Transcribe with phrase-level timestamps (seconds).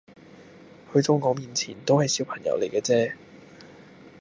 [0.91, 3.13] 去到我面前都係小朋友嚟嘅啫